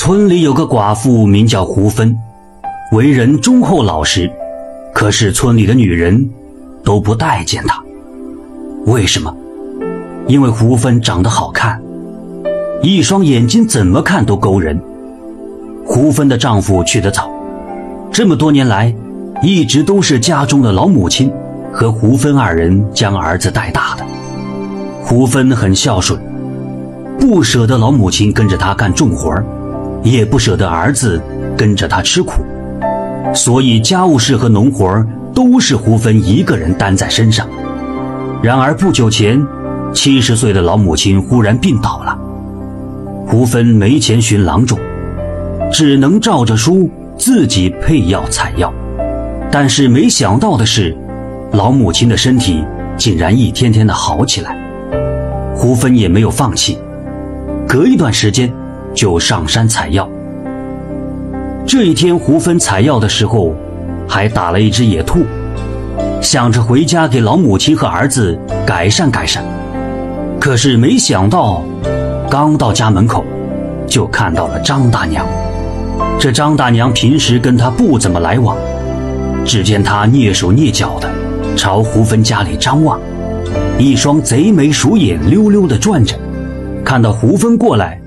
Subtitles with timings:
[0.00, 2.16] 村里有个寡妇，名叫胡芬，
[2.92, 4.30] 为人忠厚老实，
[4.94, 6.30] 可是村里的女人
[6.84, 7.82] 都不待见她。
[8.86, 9.36] 为什么？
[10.28, 11.82] 因为胡芬长得好看，
[12.80, 14.80] 一双眼睛怎么看都勾人。
[15.84, 17.28] 胡芬的丈夫去得早，
[18.12, 18.94] 这么多年来，
[19.42, 21.28] 一直都是家中的老母亲
[21.72, 24.06] 和胡芬二人将儿子带大的。
[25.02, 26.20] 胡芬很孝顺，
[27.18, 29.34] 不舍得老母亲跟着他干重活
[30.02, 31.20] 也不舍得儿子
[31.56, 32.44] 跟着他吃苦，
[33.34, 37.46] 所以家务事和农活都是胡芬一个人担在身上。
[38.42, 39.44] 然而不久前，
[39.92, 42.18] 七十岁的老母亲忽然病倒了，
[43.26, 44.78] 胡芬没钱寻郎中，
[45.72, 48.72] 只能照着书自己配药采药。
[49.50, 50.96] 但是没想到的是，
[51.52, 52.64] 老母亲的身体
[52.96, 54.56] 竟然一天天的好起来。
[55.56, 56.78] 胡芬也没有放弃，
[57.66, 58.52] 隔一段时间
[58.98, 60.10] 就上山采药。
[61.64, 63.54] 这一天，胡芬采药的时候，
[64.08, 65.20] 还打了一只野兔，
[66.20, 69.44] 想着回家给老母亲和儿子改善改善。
[70.40, 71.62] 可是没想到，
[72.28, 73.24] 刚到家门口，
[73.86, 75.24] 就看到了张大娘。
[76.18, 78.56] 这张大娘平时跟他不怎么来往，
[79.44, 81.08] 只见她蹑手蹑脚的
[81.54, 82.98] 朝胡芬家里张望。
[83.78, 86.16] 一双贼眉鼠眼溜溜的转着，
[86.84, 88.00] 看到胡芬过来，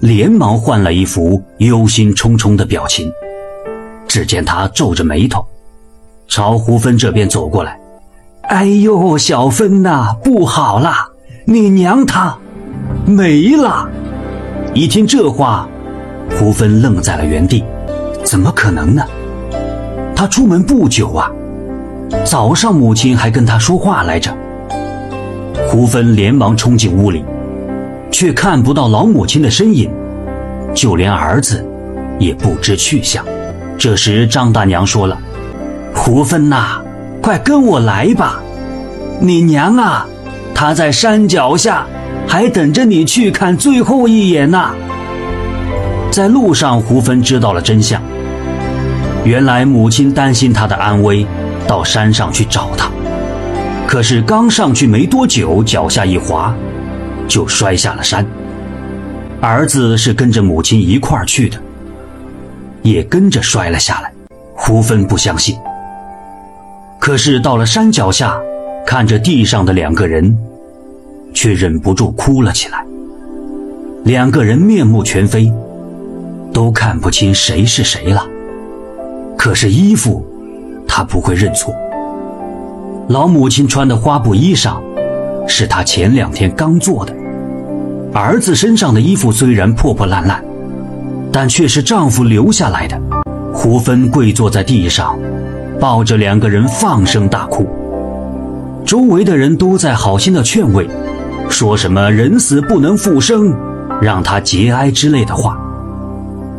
[0.00, 3.10] 连忙换了一副忧心忡忡的表情。
[4.06, 5.44] 只见他皱着眉头，
[6.26, 7.78] 朝胡芬这边走过来。
[8.48, 11.08] “哎呦，小芬呐，不好啦，
[11.44, 12.36] 你娘她
[13.04, 13.88] 没了！”
[14.74, 15.68] 一听这话，
[16.38, 17.64] 胡芬愣在了原地。
[18.24, 19.02] 怎么可能呢？
[20.16, 21.30] 他出门不久啊，
[22.24, 24.34] 早上母亲还跟他说话来着。
[25.68, 27.24] 胡芬连忙冲进屋里，
[28.10, 29.90] 却看不到老母亲的身影，
[30.74, 31.64] 就连儿子
[32.18, 33.24] 也不知去向。
[33.78, 35.16] 这时，张大娘说了
[35.94, 36.80] ：“胡芬呐，
[37.22, 38.40] 快跟我来吧，
[39.20, 40.06] 你娘啊，
[40.54, 41.86] 她在山脚下，
[42.26, 44.70] 还等着你去看最后一眼呢。”
[46.10, 48.02] 在路上，胡芬知道了真相，
[49.24, 51.24] 原来母亲担心她的安危，
[51.66, 52.90] 到山上去找她。
[53.86, 56.52] 可是刚上去没多久，脚下一滑，
[57.28, 58.26] 就摔下了山。
[59.40, 61.56] 儿子是跟着母亲一块儿去的，
[62.82, 64.10] 也跟着摔了下来。
[64.56, 65.56] 胡芬不相信，
[66.98, 68.36] 可是到了山脚下，
[68.84, 70.36] 看着地上的两个人，
[71.32, 72.84] 却忍不住哭了起来。
[74.04, 75.52] 两个人面目全非，
[76.52, 78.26] 都看不清谁是谁了。
[79.36, 80.26] 可是衣服，
[80.88, 81.72] 他不会认错。
[83.08, 84.76] 老母亲穿的花布衣裳，
[85.46, 87.12] 是她前两天刚做的；
[88.14, 90.42] 儿子身上的衣服虽然破破烂烂，
[91.30, 92.98] 但却是丈夫留下来的。
[93.52, 95.18] 胡芬跪坐在地上，
[95.78, 97.68] 抱着两个人放声大哭。
[98.84, 100.88] 周围的人都在好心的劝慰，
[101.50, 103.54] 说什么“人死不能复生，
[104.00, 105.58] 让他节哀”之类的话。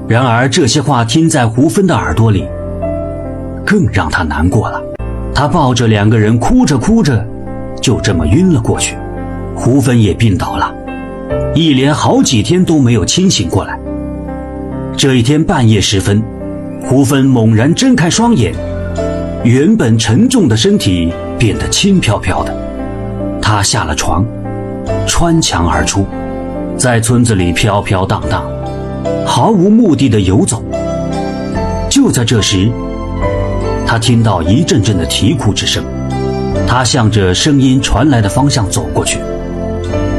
[0.07, 2.47] 然而这些话听在胡芬的耳朵里，
[3.65, 4.81] 更让她难过了。
[5.33, 7.25] 他抱着两个人，哭着哭着，
[7.81, 8.95] 就这么晕了过去。
[9.55, 10.73] 胡芬也病倒了，
[11.55, 13.77] 一连好几天都没有清醒过来。
[14.95, 16.21] 这一天半夜时分，
[16.83, 18.53] 胡芬猛然睁开双眼，
[19.43, 22.55] 原本沉重的身体变得轻飘飘的。
[23.41, 24.25] 他下了床，
[25.07, 26.05] 穿墙而出，
[26.77, 28.43] 在村子里飘飘荡荡，
[29.25, 30.63] 毫无目的的游走。
[31.89, 32.69] 就在这时，
[33.87, 35.83] 他听到一阵阵的啼哭之声，
[36.67, 39.19] 他向着声音传来的方向走过去。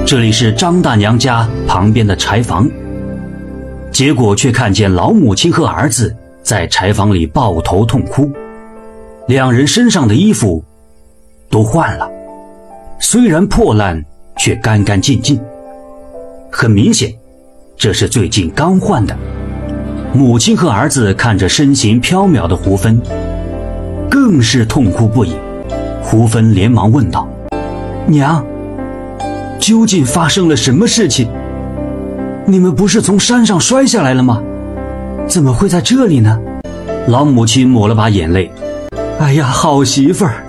[0.06, 2.68] 这里是张大娘家旁边的柴房，
[3.92, 8.30] 结果却看见老母亲和儿子在柴房里抱头痛哭，
[9.28, 10.64] 两人身上的衣服
[11.48, 12.10] 都换了，
[12.98, 14.04] 虽然破烂，
[14.36, 15.40] 却干干净净。
[16.50, 17.14] 很明显，
[17.76, 19.16] 这是最近刚换的。
[20.12, 23.00] 母亲和儿子看着身形飘渺的胡芬。
[24.10, 25.32] 更是痛哭不已，
[26.02, 27.28] 胡芬连忙问道
[28.08, 28.44] ：“娘，
[29.70, 31.28] 究竟发生了什么事情？
[32.44, 34.42] 你们不是从山上摔下来了吗？
[35.28, 36.36] 怎么会在这里呢？”
[37.06, 38.50] 老母亲抹了把眼泪
[39.20, 40.44] ：“哎呀，好媳妇儿，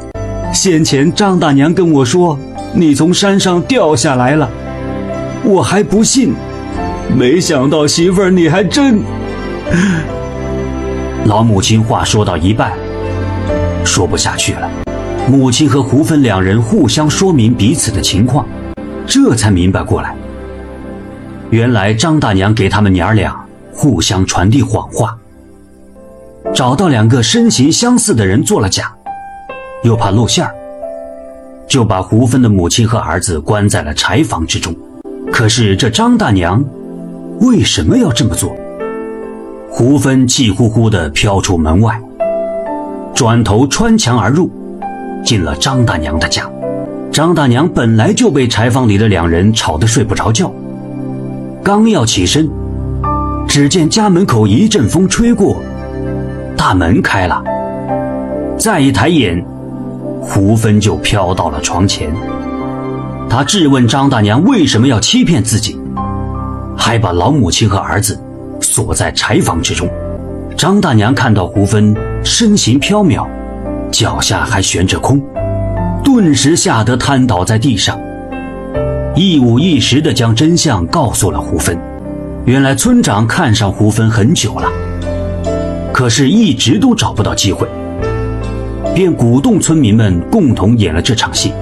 [0.51, 2.35] 先前张大娘跟我说
[2.73, 4.49] 你从山上掉下来了，
[5.43, 6.33] 我还不信，
[7.15, 9.01] 没想到媳妇儿你还真
[11.25, 12.73] ……”老母亲话说到一半。
[13.85, 14.67] 说不下去了，
[15.29, 18.47] 母亲和胡芬两人互相说明彼此的情况，
[19.05, 20.15] 这才明白过来。
[21.49, 23.35] 原来张大娘给他们娘俩
[23.73, 25.17] 互相传递谎话，
[26.53, 28.91] 找到两个身形相似的人做了假，
[29.83, 30.53] 又怕露馅儿，
[31.67, 34.73] 就把胡芬的母亲和儿子关在了柴房之中。
[35.31, 36.63] 可是这张大娘
[37.39, 38.55] 为什么要这么做？
[39.69, 41.99] 胡芬气呼呼地飘出门外，
[43.13, 44.51] 转头穿墙而入，
[45.23, 46.49] 进了张大娘的家。
[47.11, 50.49] 张大娘本来就被柴房里的两人吵得睡不着觉，
[51.61, 52.49] 刚要起身，
[53.45, 55.61] 只见家门口一阵风吹过，
[56.55, 57.43] 大门开了。
[58.57, 59.45] 再一抬眼，
[60.21, 62.09] 胡芬就飘到了床前。
[63.29, 65.77] 他质问张大娘为什么要欺骗自己，
[66.77, 68.17] 还把老母亲和儿子
[68.61, 69.89] 锁在柴房之中。
[70.55, 71.93] 张大娘看到胡芬
[72.23, 73.27] 身形飘渺，
[73.91, 75.21] 脚下还悬着空。
[76.03, 77.99] 顿时吓得瘫倒在地上，
[79.15, 81.77] 一五一十地将真相告诉了胡芬。
[82.45, 84.67] 原来村长看上胡芬很久了，
[85.93, 87.67] 可是一直都找不到机会，
[88.95, 91.53] 便鼓动村民们共同演了这场戏，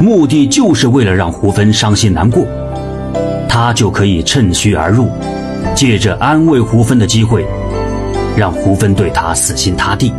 [0.00, 2.44] 目的就是为了让胡芬伤心难过，
[3.48, 5.08] 他就可以趁虚而入，
[5.74, 7.46] 借着安慰胡芬的机会，
[8.36, 10.12] 让胡芬对他死心塌地。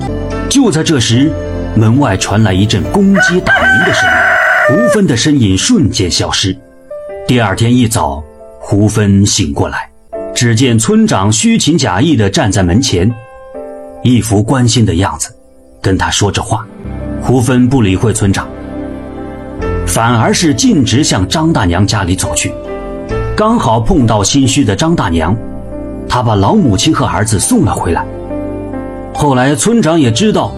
[0.49, 1.31] 就在这时。
[1.75, 6.55] 门外传来一阵公鸡打鸣的声音，胡芬的身影瞬间消失。
[7.27, 8.23] 第二天一早，
[8.59, 9.89] 胡芬醒过来，
[10.35, 13.11] 只见村长虚情假意地站在门前，
[14.03, 15.33] 一副关心的样子，
[15.81, 16.63] 跟他说着话。
[17.23, 18.47] 胡芬不理会村长，
[19.87, 22.53] 反而是径直向张大娘家里走去，
[23.35, 25.35] 刚好碰到心虚的张大娘，
[26.07, 28.05] 她把老母亲和儿子送了回来。
[29.11, 30.53] 后来村长也知道。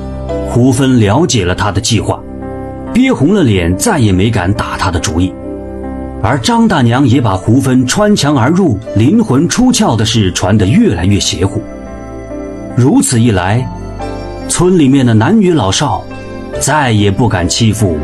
[0.55, 2.17] 胡芬了解了他的计划，
[2.93, 5.33] 憋红了脸，再也没敢打他的主意。
[6.23, 11.61] 而张大娘也把胡芬穿墙而入、灵魂出窍的事传得越来越邪乎。
[12.73, 13.69] 如此一来，
[14.47, 16.01] 村里面的男女老少
[16.61, 17.97] 再也不敢欺负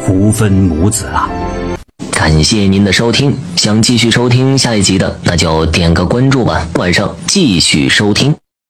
[0.00, 1.30] 胡芬母子了。
[2.10, 6.66] 感谢您的收听，想继续收听下一集的，那就点个关注吧。
[6.74, 8.34] 晚上继续收听。